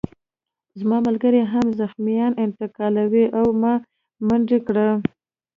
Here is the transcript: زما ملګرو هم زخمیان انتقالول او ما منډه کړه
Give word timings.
زما 0.79 0.97
ملګرو 1.07 1.41
هم 1.53 1.65
زخمیان 1.79 2.31
انتقالول 2.45 3.25
او 3.39 3.45
ما 3.61 3.73
منډه 4.27 4.59
کړه 4.67 4.87